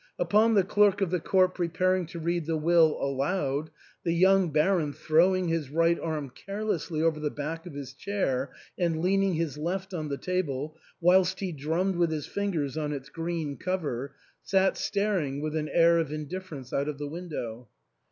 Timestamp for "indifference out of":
16.11-16.97